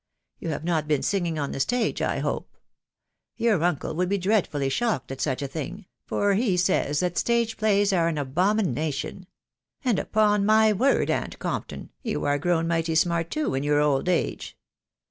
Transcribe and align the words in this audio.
You 0.39 0.49
have 0.49 0.63
not 0.63 0.87
been 0.87 1.03
singing 1.03 1.37
on 1.37 1.51
the 1.51 1.59
stage, 1.59 2.01
I 2.01 2.17
hope?.... 2.21 2.57
Your 3.37 3.63
uncle 3.63 3.93
would 3.93 4.09
be 4.09 4.17
dreadfully 4.17 4.67
shocked 4.67 5.11
at 5.11 5.21
such 5.21 5.43
a 5.43 5.47
thing; 5.47 5.85
for 6.07 6.33
he 6.33 6.57
says 6.57 7.01
that 7.01 7.19
stage 7.19 7.55
plays 7.55 7.93
are 7.93 8.07
an 8.07 8.17
abomination 8.17 9.15
•••;And 9.85 9.99
upon 9.99 10.43
my 10.43 10.73
word, 10.73 11.11
aunt 11.11 11.37
Compton, 11.37 11.91
you 12.01 12.25
are 12.25 12.39
grown 12.39 12.67
mighty 12.67 12.95
smart 12.95 13.29
too 13.29 13.53
in 13.53 13.61
your 13.61 13.79
old 13.79 14.09
age. 14.09 14.57